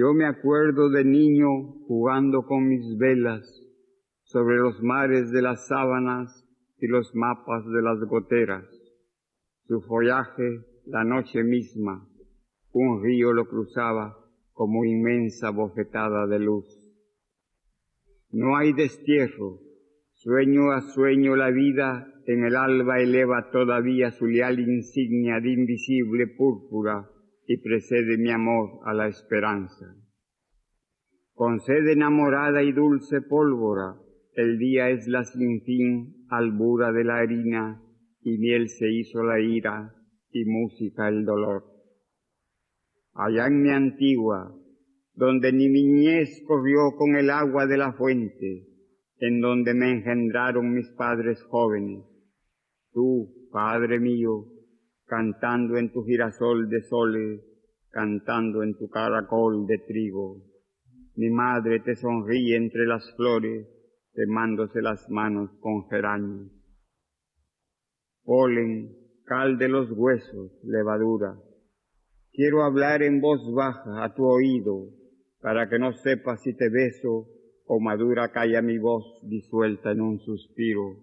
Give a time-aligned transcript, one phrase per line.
[0.00, 3.44] Yo me acuerdo de niño jugando con mis velas
[4.22, 8.64] sobre los mares de las sábanas y los mapas de las goteras.
[9.66, 12.08] Su follaje, la noche misma,
[12.72, 14.16] un río lo cruzaba
[14.54, 16.64] como inmensa bofetada de luz.
[18.30, 19.58] No hay destierro,
[20.14, 26.26] sueño a sueño la vida en el alba eleva todavía su leal insignia de invisible
[26.26, 27.06] púrpura
[27.50, 29.96] y precede mi amor a la esperanza.
[31.34, 33.96] Con sed enamorada y dulce pólvora,
[34.34, 37.82] el día es la sin fin albura de la harina,
[38.20, 39.92] y miel se hizo la ira,
[40.30, 41.64] y música el dolor.
[43.14, 44.56] Allá en mi antigua,
[45.14, 48.68] donde mi niñez corrió con el agua de la fuente,
[49.18, 52.04] en donde me engendraron mis padres jóvenes,
[52.92, 54.46] tú, Padre mío,
[55.10, 57.40] cantando en tu girasol de soles,
[57.90, 60.36] cantando en tu caracol de trigo.
[61.16, 63.66] Mi madre te sonríe entre las flores,
[64.14, 66.52] quemándose las manos con geranios.
[68.22, 71.36] Polen, cal de los huesos, levadura.
[72.32, 74.90] Quiero hablar en voz baja a tu oído,
[75.40, 77.26] para que no sepas si te beso
[77.66, 80.98] o madura calla mi voz disuelta en un suspiro.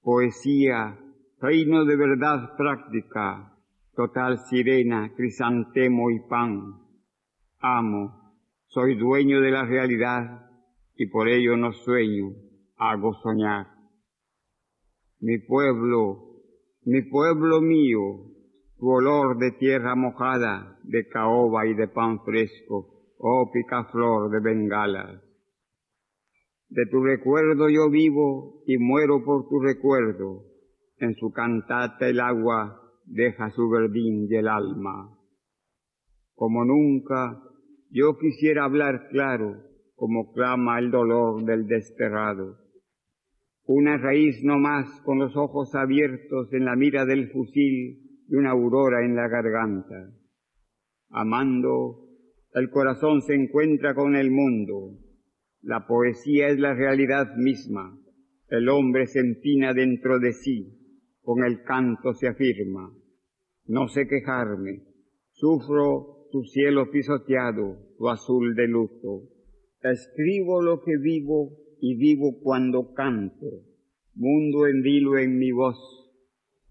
[0.00, 0.98] Poesía,
[1.42, 3.52] reino de verdad práctica,
[3.96, 6.78] total sirena, crisantemo y pan.
[7.58, 8.32] Amo,
[8.66, 10.48] soy dueño de la realidad
[10.94, 12.30] y por ello no sueño,
[12.76, 13.66] hago soñar.
[15.18, 16.42] Mi pueblo,
[16.84, 18.30] mi pueblo mío,
[18.78, 25.20] tu olor de tierra mojada, de caoba y de pan fresco, oh picaflor de bengalas.
[26.68, 30.51] De tu recuerdo yo vivo y muero por tu recuerdo.
[31.02, 35.18] En su cantata el agua deja su verdín y el alma.
[36.32, 37.42] Como nunca,
[37.90, 39.64] yo quisiera hablar claro,
[39.96, 42.56] como clama el dolor del desterrado.
[43.64, 48.50] Una raíz no más con los ojos abiertos en la mira del fusil y una
[48.50, 50.08] aurora en la garganta.
[51.10, 52.10] Amando,
[52.54, 55.00] el corazón se encuentra con el mundo.
[55.62, 57.98] La poesía es la realidad misma.
[58.46, 60.78] El hombre se empina dentro de sí.
[61.22, 62.92] Con el canto se afirma.
[63.66, 64.82] No sé quejarme.
[65.30, 69.28] Sufro tu cielo pisoteado, tu azul de luto.
[69.82, 71.50] Escribo lo que vivo
[71.80, 73.46] y vivo cuando canto.
[74.14, 75.78] Mundo en vilo en mi voz.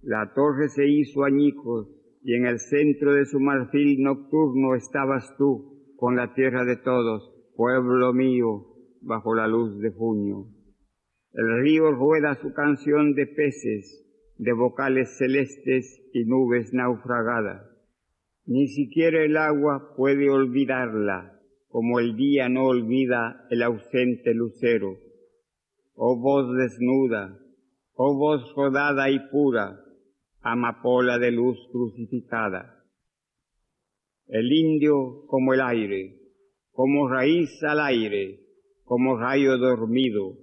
[0.02, 1.90] La torre se hizo añicos
[2.24, 7.32] y en el centro de su marfil nocturno estabas tú con la tierra de todos,
[7.56, 8.66] pueblo mío,
[9.02, 10.48] bajo la luz de junio.
[11.34, 14.04] El río rueda su canción de peces,
[14.42, 17.62] de vocales celestes y nubes naufragadas.
[18.48, 24.98] Ni siquiera el agua puede olvidarla, como el día no olvida el ausente lucero.
[25.94, 27.38] Oh voz desnuda,
[27.94, 29.80] oh voz rodada y pura,
[30.42, 32.84] amapola de luz crucificada.
[34.28, 36.18] El indio como el aire,
[36.72, 38.40] como raíz al aire,
[38.86, 40.36] como rayo dormido,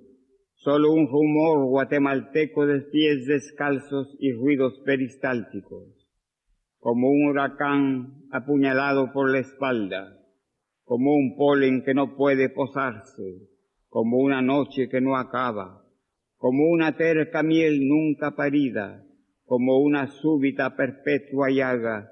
[0.58, 5.87] solo un rumor guatemalteco de pies descalzos y ruidos peristálticos,
[6.78, 10.19] como un huracán apuñalado por la espalda,
[10.84, 13.49] como un polen que no puede posarse,
[13.88, 15.84] como una noche que no acaba,
[16.37, 19.05] como una terca miel nunca parida,
[19.44, 22.10] como una súbita perpetua llaga,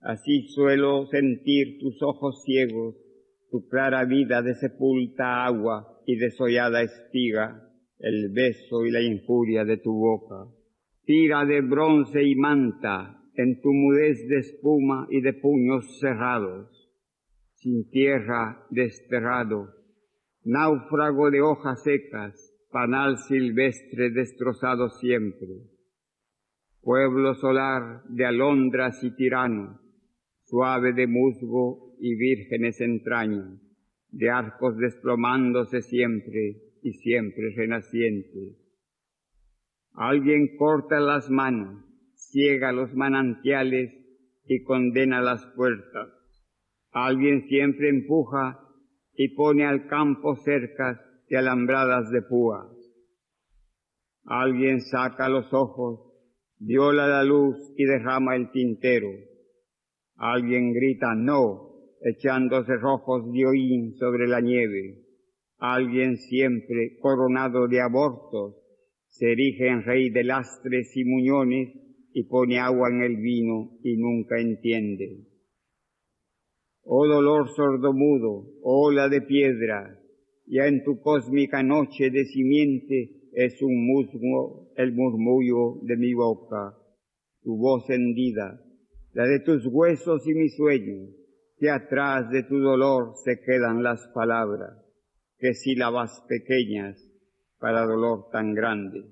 [0.00, 2.94] así suelo sentir tus ojos ciegos,
[3.50, 7.66] tu clara vida de sepulta agua y desollada espiga,
[8.00, 10.46] el beso y la infuria de tu boca.
[11.04, 16.90] Tira de bronce y manta en tu mudez de espuma y de puños cerrados,
[17.54, 19.68] sin tierra desterrado,
[20.44, 22.34] náufrago de hojas secas,
[22.70, 25.48] panal silvestre destrozado siempre.
[26.82, 29.78] Pueblo solar de alondras y tiranos,
[30.44, 33.60] suave de musgo y vírgenes entrañas,
[34.10, 38.56] de arcos desplomándose siempre y siempre renacientes.
[39.92, 41.84] Alguien corta las manos,
[42.14, 43.92] ciega los manantiales
[44.46, 46.08] y condena las puertas.
[46.92, 48.60] Alguien siempre empuja
[49.14, 50.98] y pone al campo cercas
[51.28, 52.66] y alambradas de púas.
[54.24, 56.00] Alguien saca los ojos,
[56.58, 59.08] viola la luz y derrama el tintero.
[60.16, 64.99] Alguien grita no, echándose rojos de hollín sobre la nieve.
[65.60, 68.56] Alguien siempre coronado de abortos
[69.08, 71.68] se erige en rey de lastres y muñones
[72.14, 75.26] y pone agua en el vino y nunca entiende.
[76.82, 80.00] Oh dolor sordomudo, ola de piedra,
[80.46, 86.74] ya en tu cósmica noche de simiente es un musgo el murmullo de mi boca,
[87.42, 88.60] tu voz hendida,
[89.12, 91.10] la de tus huesos y mi sueño,
[91.58, 94.89] que atrás de tu dolor se quedan las palabras,
[95.40, 96.96] que sílabas pequeñas
[97.58, 99.04] para dolor tan grande.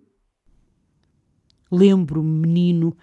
[1.73, 2.97] Lembro-me, menino,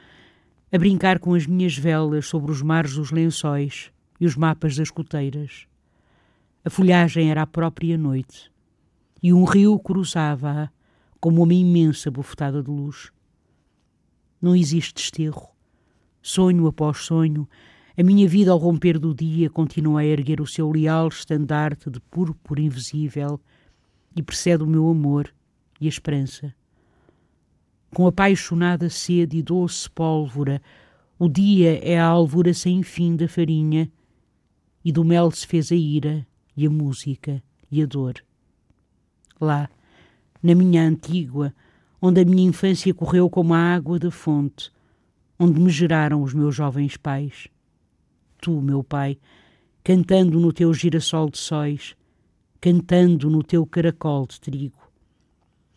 [0.72, 4.92] a brincar com as minhas velas sobre os mares dos lençóis e os mapas das
[4.92, 5.68] coteiras.
[6.64, 8.52] A folhagem era a própria noite
[9.22, 10.70] e um rio cruzava-a
[11.20, 13.12] como uma imensa bufetada de luz.
[14.40, 15.50] Não existe desterro.
[16.22, 17.48] Sonho após sonho,
[17.98, 22.02] a minha vida ao romper do dia continua a erguer o seu leal estandarte de
[22.02, 23.40] púrpura invisível
[24.14, 25.34] e precede o meu amor
[25.80, 26.54] e a esperança.
[27.94, 30.62] Com apaixonada sede e doce pólvora,
[31.18, 33.90] o dia é a alvura sem fim da farinha,
[34.84, 37.42] e do mel se fez a ira e a música
[37.72, 38.16] e a dor.
[39.40, 39.70] Lá,
[40.44, 41.54] na minha antígua,
[42.02, 44.70] onde a minha infância correu como a água da fonte,
[45.40, 47.48] onde me geraram os meus jovens pais.
[48.46, 49.18] Tu, meu pai,
[49.84, 51.96] cantando no teu girassol de sóis,
[52.62, 54.78] cantando no teu caracol de trigo.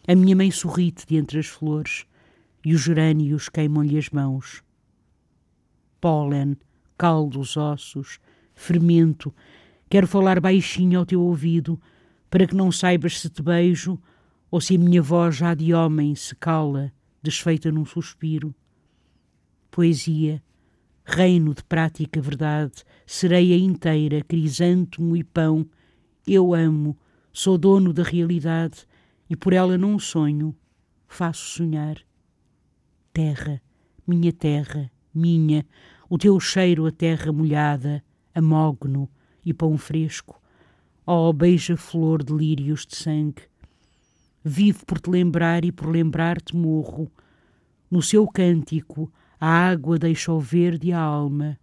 [0.07, 2.05] A minha mãe sorri-te de entre as flores
[2.63, 4.63] e os gerânios queimam-lhe as mãos.
[5.99, 6.59] Pólen,
[6.99, 8.21] caldo os ossos,
[8.55, 9.35] fermento,
[9.89, 11.81] quero falar baixinho ao teu ouvido,
[12.29, 13.99] para que não saibas se te beijo
[14.51, 16.93] ou se a minha voz já de homem se cala,
[17.23, 18.55] desfeita num suspiro.
[19.71, 20.43] Poesia,
[21.11, 25.67] reino de prática verdade, sereia inteira, crisântemo e pão,
[26.27, 26.95] eu amo,
[27.33, 28.87] sou dono da realidade
[29.31, 30.55] e por ela não sonho,
[31.07, 31.97] faço sonhar.
[33.11, 33.63] Terra,
[34.07, 35.65] minha terra, minha,
[36.11, 39.09] o teu cheiro a terra molhada, amógno
[39.43, 40.39] e pão fresco,
[41.07, 43.43] oh, beija-flor de lírios de sangue,
[44.45, 47.11] Vivo por te lembrar e por lembrar-te morro.
[47.91, 51.59] No seu cântico, a água deixa o verde a alma.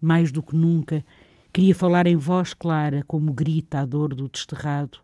[0.00, 1.04] Mais do que nunca,
[1.52, 4.98] queria falar em voz clara, como grita a dor do desterrado.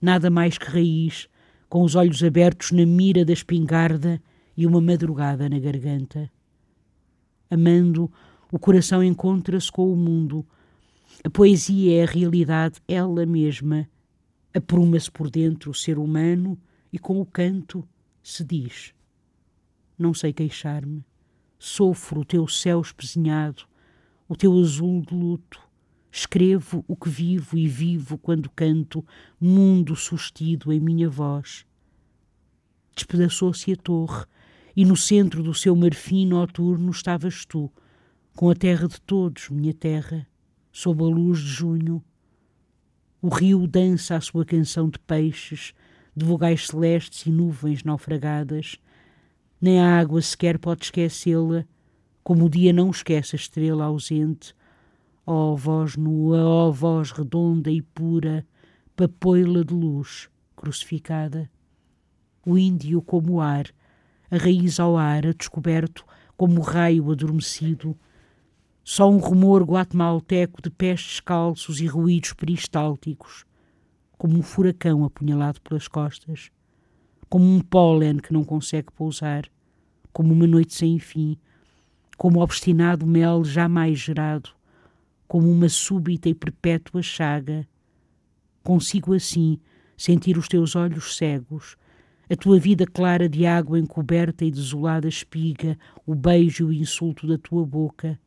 [0.00, 1.28] Nada mais que raiz,
[1.68, 4.20] com os olhos abertos na mira da espingarda
[4.56, 6.30] e uma madrugada na garganta.
[7.50, 8.10] Amando,
[8.50, 10.44] o coração encontra-se com o mundo.
[11.24, 13.88] A poesia é a realidade ela mesma
[14.54, 16.58] Apruma-se por dentro o ser humano
[16.92, 17.86] e com o canto
[18.22, 18.92] se diz:
[19.98, 21.04] Não sei queixar-me,
[21.58, 23.64] sofro o teu céu espesinhado,
[24.28, 25.60] o teu azul de luto.
[26.10, 29.04] Escrevo o que vivo e vivo quando canto,
[29.40, 31.64] mundo sustido em minha voz.
[32.94, 34.26] Despedaçou-se a torre,
[34.76, 37.70] e no centro do seu marfim noturno estavas tu,
[38.34, 40.26] com a terra de todos, minha terra,
[40.70, 42.02] sob a luz de junho,
[43.24, 45.72] o rio dança a sua canção de peixes,
[46.16, 48.80] de vogais celestes e nuvens naufragadas.
[49.62, 51.64] Nem a água sequer pode esquecê-la,
[52.24, 54.56] como o dia não esquece a estrela ausente.
[55.24, 58.44] Ó oh, voz nua, ó oh, voz redonda e pura,
[58.96, 61.48] papoila de luz, crucificada.
[62.44, 63.66] O índio como o ar,
[64.28, 66.04] a raiz ao ar, a descoberto
[66.36, 67.96] como o raio adormecido,
[68.82, 73.44] só um rumor guatemalteco de pés descalços e ruídos peristálticos,
[74.18, 76.50] como um furacão apunhalado pelas costas,
[77.32, 79.48] como um pólen que não consegue pousar,
[80.12, 81.38] como uma noite sem fim,
[82.18, 84.50] como obstinado mel jamais gerado,
[85.26, 87.66] como uma súbita e perpétua chaga.
[88.62, 89.58] Consigo assim
[89.96, 91.78] sentir os teus olhos cegos,
[92.28, 97.26] a tua vida clara de água encoberta e desolada espiga, o beijo e o insulto
[97.26, 98.20] da tua boca,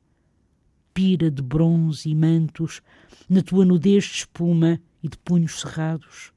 [0.96, 2.82] pira de bronze e mantos,
[3.30, 6.34] na tua nudez de espuma e de punhos cerrados,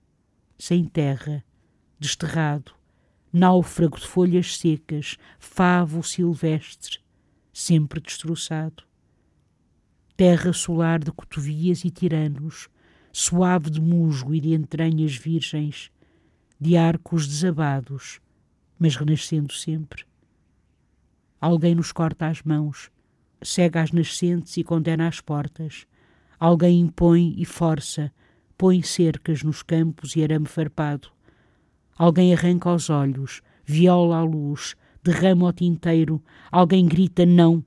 [0.59, 1.43] sem terra,
[1.99, 2.73] desterrado,
[3.33, 6.99] náufrago de folhas secas, favo silvestre,
[7.53, 8.85] sempre destroçado.
[10.17, 12.69] Terra solar de cotovias e tiranos,
[13.13, 15.91] suave de musgo e de entranhas virgens,
[16.61, 18.21] de arcos desabados,
[18.79, 20.05] mas renascendo sempre.
[21.41, 22.91] Alguém nos corta as mãos,
[23.43, 25.87] cega as nascentes e condena as portas.
[26.39, 28.13] Alguém impõe e força,
[28.57, 31.11] põe cercas nos campos e arame farpado.
[31.99, 37.65] Alguém arranca os olhos, viola a luz, derrama o tinteiro, alguém grita não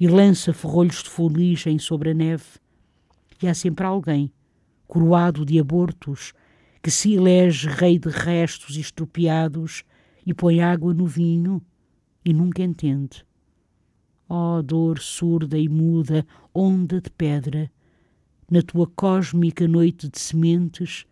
[0.00, 2.58] e lança ferrolhos de fuligem sobre a neve.
[3.40, 4.32] E há sempre alguém,
[4.88, 6.32] coroado de abortos,
[6.82, 9.84] que se elege rei de restos estropiados
[10.26, 11.62] e põe água no vinho
[12.24, 13.24] e nunca entende.
[14.28, 17.70] Oh, dor surda e muda, onda de pedra,
[18.50, 21.06] na tua cósmica noite de sementes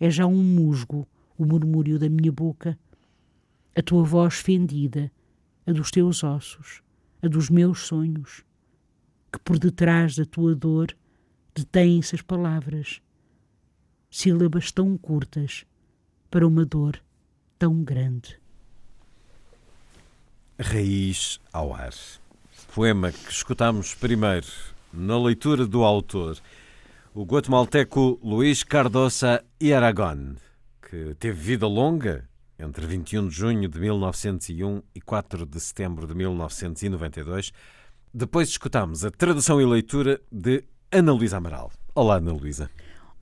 [0.00, 1.06] é já um musgo
[1.38, 2.78] o murmúrio da minha boca,
[3.74, 5.10] a tua voz fendida,
[5.64, 6.82] a dos teus ossos,
[7.22, 8.44] a dos meus sonhos,
[9.32, 10.94] que por detrás da tua dor
[11.54, 13.00] detêm-se as palavras,
[14.10, 15.64] sílabas tão curtas
[16.30, 17.00] para uma dor
[17.58, 18.40] tão grande.
[20.58, 21.94] Raiz ao ar.
[22.74, 24.46] Poema que escutamos primeiro
[24.92, 26.38] na leitura do autor,
[27.14, 30.36] o guatemalteco Luís Cardoça e Aragón,
[30.90, 32.26] que teve vida longa
[32.58, 37.52] entre 21 de junho de 1901 e 4 de setembro de 1992.
[38.12, 41.70] Depois escutamos a tradução e leitura de Ana Luísa Amaral.
[41.94, 42.70] Olá, Ana Luísa.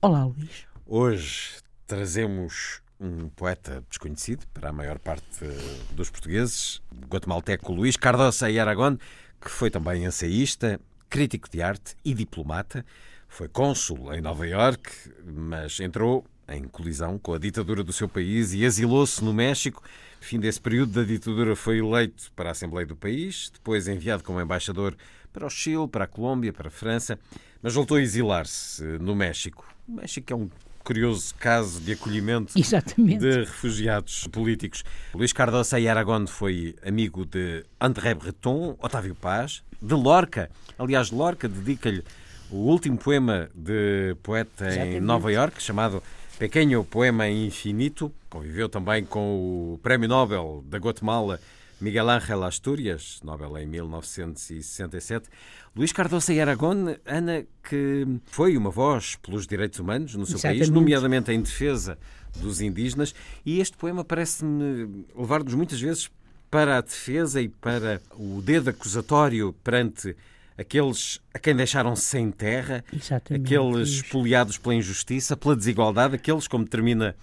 [0.01, 0.65] Olá, Luís.
[0.85, 5.45] Hoje trazemos um poeta desconhecido para a maior parte
[5.91, 8.97] dos portugueses, guatemalteco Luís Cardoça e Aragón,
[9.41, 12.85] que foi também ensaísta, crítico de arte e diplomata.
[13.27, 18.53] Foi cônsul em Nova Iorque, mas entrou em colisão com a ditadura do seu país
[18.53, 19.83] e exilou-se no México.
[20.19, 24.41] Fim desse período da ditadura foi eleito para a Assembleia do país, depois enviado como
[24.41, 24.95] embaixador
[25.31, 27.19] para o Chile, para a Colômbia, para a França,
[27.61, 29.67] mas voltou a exilar-se no México.
[29.87, 30.49] O México é um
[30.83, 33.19] curioso caso de acolhimento Exatamente.
[33.19, 34.85] de refugiados políticos.
[35.13, 40.49] Luís Cardoça e Aragón foi amigo de André Breton, Otávio Paz, de Lorca.
[40.79, 42.03] Aliás, Lorca dedica-lhe
[42.49, 44.97] o último poema de poeta Exatamente.
[44.97, 46.01] em Nova Iorque, chamado
[46.37, 48.13] Pequeno Poema Infinito.
[48.29, 51.39] Conviveu também com o Prémio Nobel da Guatemala,
[51.81, 55.27] Miguel Ángel Asturias, Nobel em 1967.
[55.75, 60.59] Luís Cardoso e Aragón, Ana, que foi uma voz pelos direitos humanos no seu Exatamente.
[60.59, 61.97] país, nomeadamente em defesa
[62.35, 66.11] dos indígenas, e este poema parece-me levar-nos muitas vezes
[66.51, 70.15] para a defesa e para o dedo acusatório perante
[70.57, 73.45] aqueles a quem deixaram sem terra, Exatamente.
[73.45, 77.15] aqueles espoliados pela injustiça, pela desigualdade, aqueles, como termina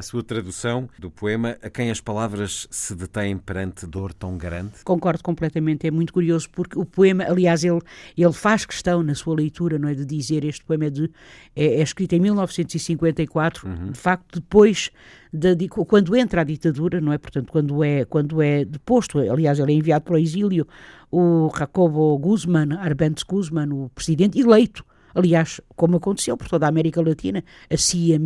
[0.00, 4.82] a sua tradução do poema, a quem as palavras se detêm perante dor tão grande?
[4.82, 7.80] Concordo completamente, é muito curioso, porque o poema, aliás, ele,
[8.16, 11.10] ele faz questão na sua leitura, não é, de dizer, este poema é, de,
[11.54, 13.90] é, é escrito em 1954, uhum.
[13.90, 14.90] de facto, depois
[15.30, 19.72] de, quando entra a ditadura, não é, portanto, quando é, quando é deposto, aliás, ele
[19.72, 20.66] é enviado para o exílio,
[21.12, 24.82] o Jacobo Guzman, Arbenz Guzman, o presidente eleito,
[25.14, 28.20] Aliás, como aconteceu por toda a América Latina, a CIA,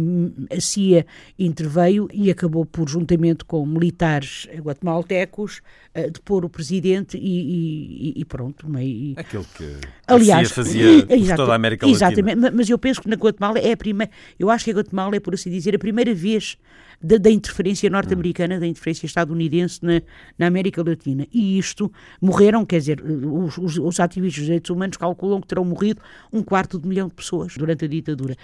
[0.51, 1.07] a CIA
[1.39, 5.59] interveio e acabou por, juntamente com militares guatemaltecos,
[5.97, 8.67] uh, depor o presidente e, e, e pronto.
[8.81, 9.77] E, Aquilo que
[10.09, 11.97] aliás, a CIA fazia por toda a América Latina.
[11.97, 15.15] Exatamente, mas eu penso que na Guatemala é a primeira, eu acho que a Guatemala
[15.15, 16.59] é, por assim dizer, a primeira vez
[17.05, 20.01] da, da interferência norte-americana, da interferência estadunidense na,
[20.39, 21.27] na, América Latina.
[21.33, 25.65] E isto, morreram, quer dizer, os, os, os, ativistas dos direitos humanos calculam que terão
[25.65, 26.01] morrido
[26.33, 28.37] um quarto de milhão de pessoas durante a ditadura.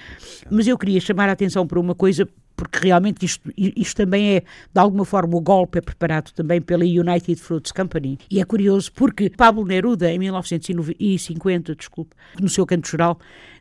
[0.51, 2.29] Mas eu queria chamar a atenção para uma coisa
[2.61, 6.85] porque realmente isto, isto também é, de alguma forma, o golpe é preparado também pela
[6.85, 8.19] United Fruits Company.
[8.31, 13.19] E é curioso porque Pablo Neruda, em 1950, desculpe, no seu canto geral,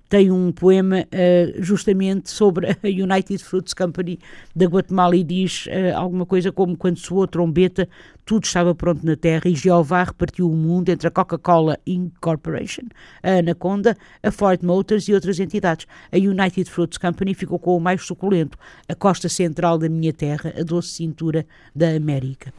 [0.09, 4.19] tem um poema uh, justamente sobre a United Fruits Company
[4.55, 7.87] da Guatemala e diz uh, alguma coisa como quando soou a trombeta,
[8.25, 12.83] tudo estava pronto na terra e Jeová repartiu o mundo entre a Coca-Cola Incorporation,
[13.21, 15.85] a Anaconda, a Ford Motors e outras entidades.
[16.11, 20.53] A United Fruits Company ficou com o mais suculento, a costa central da minha terra,
[20.59, 22.51] a doce cintura da América.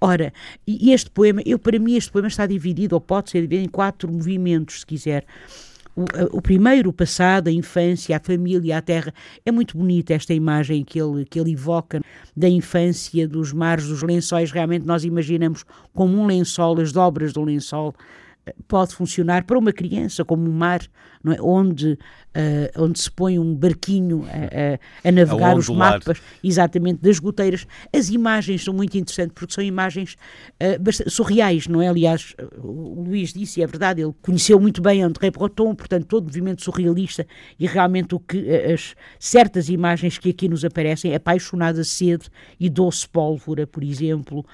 [0.00, 0.32] Ora,
[0.66, 4.10] este poema, eu para mim este poema está dividido, ou pode ser dividido em quatro
[4.10, 5.26] movimentos, se quiser
[5.96, 9.12] o, o, primeiro passado, a infância, a família, a terra.
[9.44, 12.02] É muito bonita esta imagem que ele, que ele evoca
[12.36, 14.52] da infância, dos mares, dos lençóis.
[14.52, 17.94] Realmente nós imaginamos como um lençol, as dobras do lençol
[18.44, 20.82] eh, pode funcionar para uma criança como um mar,
[21.32, 21.40] é?
[21.40, 27.18] onde, uh, onde se põe um barquinho a, a, a navegar os mapas exatamente das
[27.18, 27.66] goteiras.
[27.92, 30.16] As imagens são muito interessantes porque são imagens
[30.62, 31.88] uh, bastante surreais, não é?
[31.88, 36.24] Aliás, o Luís disse, e é verdade, ele conheceu muito bem André Breton, portanto, todo
[36.24, 37.26] o movimento surrealista
[37.58, 42.28] e realmente o que as certas imagens que aqui nos aparecem, apaixonada sede
[42.58, 44.44] e doce pólvora, por exemplo,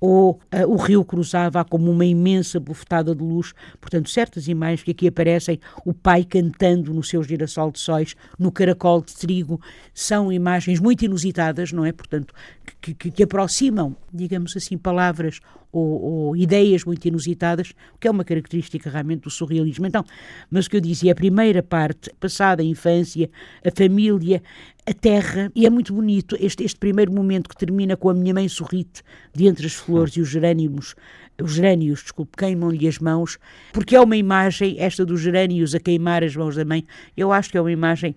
[0.00, 3.52] ou uh, o rio cruzava como uma imensa bufetada de luz.
[3.80, 8.52] Portanto, certas imagens que aqui aparecem, o pai cantando no seu girassol de sóis, no
[8.52, 9.60] caracol de trigo,
[9.92, 11.90] são imagens muito inusitadas, não é?
[11.90, 12.32] Portanto,
[12.80, 15.40] que, que, que aproximam, digamos assim, palavras
[15.74, 19.86] ou, ou, ideias muito inusitadas, o que é uma característica realmente do surrealismo.
[19.86, 20.04] Então,
[20.48, 23.28] mas o que eu dizia, a primeira parte, passada a infância,
[23.64, 24.40] a família,
[24.86, 28.32] a terra, e é muito bonito este, este primeiro momento que termina com a minha
[28.32, 29.02] mãe sorrite
[29.34, 30.94] de entre as flores e os gerânios,
[31.42, 33.38] os gerânios, desculpe, queimam-lhe as mãos,
[33.72, 37.50] porque é uma imagem, esta dos gerânios a queimar as mãos da mãe, eu acho
[37.50, 38.14] que é uma imagem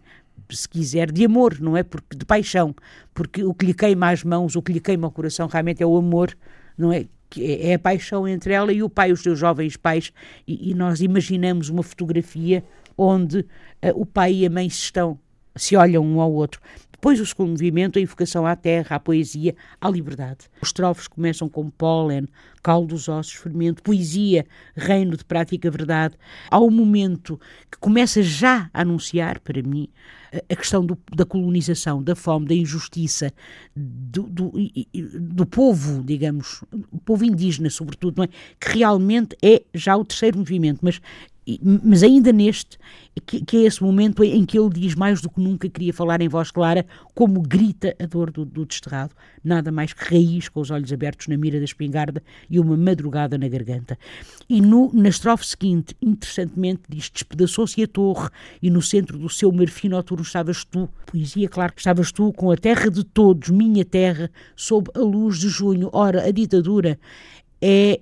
[0.55, 1.83] se quiser, de amor, não é?
[1.83, 2.75] Porque de paixão,
[3.13, 5.85] porque o que lhe queima as mãos, o que lhe queima o coração realmente é
[5.85, 6.35] o amor,
[6.77, 7.05] não é?
[7.37, 10.13] É, é a paixão entre ela e o pai, os seus jovens pais,
[10.47, 12.63] e, e nós imaginamos uma fotografia
[12.97, 13.45] onde uh,
[13.95, 15.19] o pai e a mãe se estão,
[15.55, 16.61] se olham um ao outro.
[16.97, 20.49] Depois o segundo movimento, a invocação à terra, à poesia, à liberdade.
[20.59, 22.27] Os trofos começam com pólen,
[22.63, 26.15] caldo dos ossos, fermento, poesia, reino de prática verdade.
[26.49, 27.39] Há um momento
[27.71, 29.87] que começa já a anunciar, para mim,
[30.49, 33.31] a questão do, da colonização, da fome, da injustiça,
[33.75, 34.53] do, do,
[35.19, 38.27] do povo, digamos, o povo indígena, sobretudo, não é?
[38.59, 40.99] que realmente é já o terceiro movimento, mas
[41.61, 42.77] mas ainda neste,
[43.25, 46.21] que, que, é esse momento em que ele diz mais do que nunca queria falar
[46.21, 46.85] em voz clara,
[47.15, 51.27] como grita a dor do, do desterrado, nada mais que raiz com os olhos abertos
[51.27, 53.97] na mira da espingarda e uma madrugada na garganta.
[54.49, 58.29] E no, na estrofe seguinte, interessantemente, diz: Despedaçou-se a torre
[58.61, 60.89] e no centro do seu marfim noturno estavas tu.
[61.05, 65.47] Poesia, claro, estavas tu com a terra de todos, minha terra, sob a luz de
[65.47, 65.89] junho.
[65.93, 66.99] Ora, a ditadura
[67.61, 68.01] é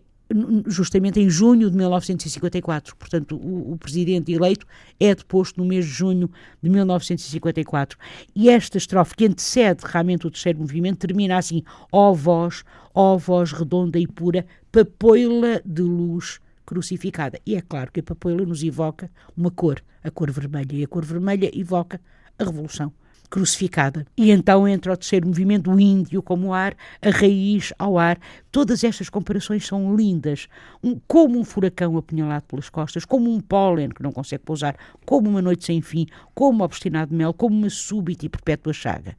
[0.66, 2.96] justamente em junho de 1954.
[2.96, 4.66] Portanto, o, o, presidente eleito
[5.00, 6.30] é deposto no mês de junho
[6.62, 7.98] de 1954.
[8.36, 13.14] E esta estrofe, que antecede realmente o terceiro movimento, termina assim: Ó oh voz, ó
[13.14, 17.40] oh voz redonda e pura, papoila de luz crucificada.
[17.46, 20.88] E é claro que a papoila nos evoca uma cor, a cor vermelha, e a
[20.88, 22.02] cor vermelha evoca
[22.38, 22.92] a revolução
[23.36, 24.08] crucificada.
[24.16, 28.18] E então entra o terceiro movimento, o índio como ar, a raiz ao ar.
[28.50, 30.48] Todas estas comparações são lindas.
[30.82, 35.30] Um, como um furacão apunhalado pelas costas, como um pólen que não consegue pousar, como
[35.30, 39.18] uma noite sem fim, como um obstinado mel, como uma súbita e perpétua chaga.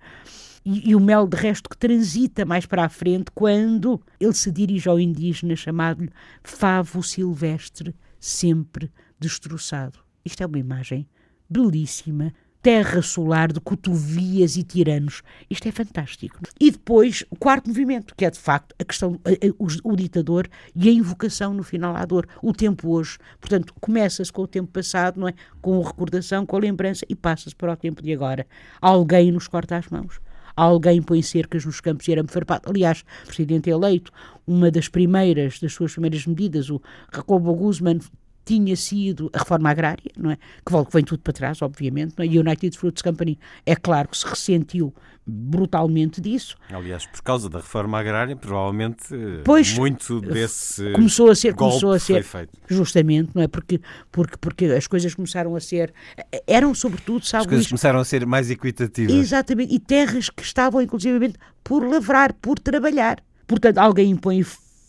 [0.65, 4.51] E, e, o mel, de resto, que transita mais para a frente quando ele se
[4.51, 6.11] dirige ao indígena chamado-lhe
[6.43, 9.99] Favo Silvestre, sempre destroçado.
[10.25, 11.07] Isto é uma imagem
[11.51, 12.33] belíssima
[12.67, 15.23] terra solar de cotovias e tiranos.
[15.49, 16.41] Isto é fantástico.
[16.59, 19.21] E depois o quarto movimento, que é de facto a questão,
[19.57, 23.19] o, o ditador e a invocação no final à dor, o tempo hoje.
[23.41, 25.35] Portanto, começa-se com o tempo passado, não é?
[25.63, 28.45] Com a recordação, com a lembrança e passa-se para o tempo de agora.
[28.81, 30.21] Alguém nos corta as mãos
[30.57, 32.71] alguém põe cercas nos campos de arame farpado.
[32.71, 34.11] Aliás, o presidente eleito,
[34.47, 36.81] uma das primeiras, das suas primeiras medidas, o
[37.15, 38.01] Jacobo Guzman,
[38.47, 40.37] tinha sido a reforma agrária, não é?
[40.65, 42.29] Que vem tudo para trás, obviamente, não é?
[42.29, 44.95] E a United Fruits Company, é claro que se ressentiu
[45.27, 46.57] brutalmente disso.
[46.71, 49.09] Aliás, por causa da reforma agrária, provavelmente
[49.43, 52.25] pois, muito desse começou a ser, começou a ser
[52.69, 53.49] justamente, não é?
[53.49, 53.81] Porque,
[54.13, 55.93] porque, porque as coisas começaram a ser
[56.47, 59.13] eram sobretudo, sabe, as coisas começaram a ser mais equitativas.
[59.13, 63.21] Exatamente, e terras que estavam inclusivamente por lavrar, por trabalhar.
[63.49, 64.45] Portanto, alguém impõe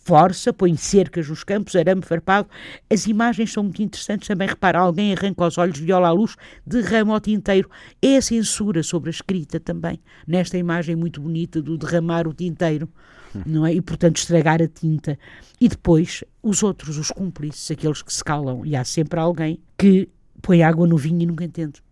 [0.07, 2.47] força, põe cercas nos campos, arame farpado.
[2.89, 4.47] As imagens são muito interessantes também.
[4.47, 7.69] Repara, alguém arranca os olhos, viola a luz, derrama o tinteiro.
[8.01, 12.87] É a censura sobre a escrita também, nesta imagem muito bonita do derramar o tinteiro.
[13.45, 13.73] Não é?
[13.73, 15.19] E, portanto, estragar a tinta.
[15.59, 18.65] E depois, os outros, os cúmplices, aqueles que se calam.
[18.65, 20.07] E há sempre alguém que
[20.41, 21.83] põe água no vinho e nunca entende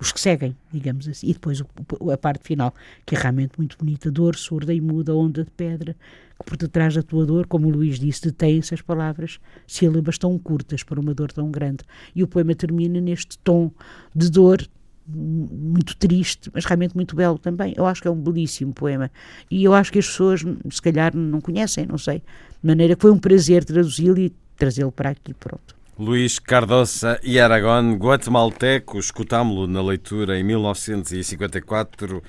[0.00, 1.28] os que seguem, digamos assim.
[1.28, 2.74] E depois o, a parte final,
[3.06, 5.96] que é realmente muito bonita: dor surda e muda, onda de pedra,
[6.38, 10.38] que por detrás da tua dor, como o Luís disse, detém-se as palavras, sílabas tão
[10.38, 11.84] curtas para uma dor tão grande.
[12.14, 13.70] E o poema termina neste tom
[14.14, 14.66] de dor
[15.06, 17.74] muito triste, mas realmente muito belo também.
[17.76, 19.10] Eu acho que é um belíssimo poema.
[19.50, 22.18] E eu acho que as pessoas, se calhar, não conhecem, não sei.
[22.18, 25.34] De maneira que foi um prazer traduzi-lo e trazê-lo para aqui.
[25.34, 25.81] Pronto.
[25.98, 32.22] Luís Cardoça e Aragón, guatemalteco, escutámo-lo na leitura em 1954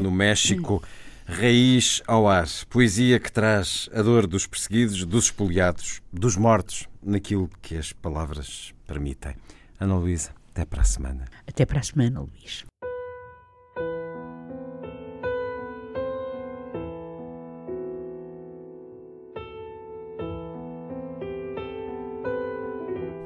[0.00, 0.82] no México.
[1.26, 7.48] Raiz ao ar, poesia que traz a dor dos perseguidos, dos espoliados, dos mortos, naquilo
[7.60, 9.34] que as palavras permitem.
[9.78, 10.32] Ana Luísa.
[10.52, 11.24] Até para a semana.
[11.46, 12.69] Até para a semana, Luís.